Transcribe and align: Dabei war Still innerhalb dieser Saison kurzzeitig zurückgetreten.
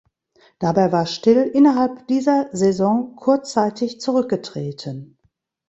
Dabei 0.57 0.91
war 0.91 1.05
Still 1.05 1.43
innerhalb 1.53 2.07
dieser 2.07 2.49
Saison 2.53 3.15
kurzzeitig 3.17 3.99
zurückgetreten. 4.01 5.19